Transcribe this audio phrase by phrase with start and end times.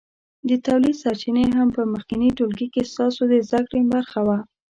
[0.49, 4.37] د تولید سرچینې هم په مخکېني ټولګي کې ستاسو د زده کړې برخه وه.